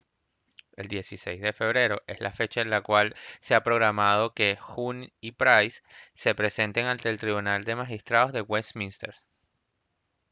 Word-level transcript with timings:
el 0.77 0.87
16 0.87 1.39
de 1.43 1.53
febrero 1.53 2.01
es 2.07 2.21
la 2.21 2.31
fecha 2.31 2.61
en 2.61 2.71
la 2.71 2.81
cual 2.81 3.13
se 3.39 3.53
ha 3.53 3.61
programado 3.61 4.33
que 4.33 4.57
huhne 4.75 5.13
y 5.21 5.33
pryce 5.33 5.83
se 6.15 6.33
presenten 6.33 6.87
ante 6.87 7.07
el 7.09 7.19
tribunal 7.19 7.63
de 7.63 7.75
magistrados 7.75 8.33
de 8.33 8.41
westminster 8.41 9.13